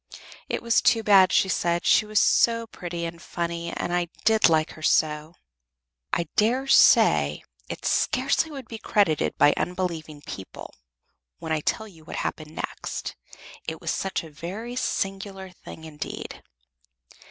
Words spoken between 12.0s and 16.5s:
what happened next, it was such a very singular thing, indeed.